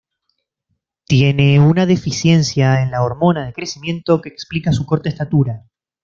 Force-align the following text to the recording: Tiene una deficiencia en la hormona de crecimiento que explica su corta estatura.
Tiene 1.05 1.59
una 1.59 1.85
deficiencia 1.85 2.81
en 2.81 2.89
la 2.89 3.03
hormona 3.03 3.45
de 3.45 3.53
crecimiento 3.53 4.19
que 4.19 4.29
explica 4.29 4.71
su 4.71 4.83
corta 4.87 5.09
estatura. 5.09 5.67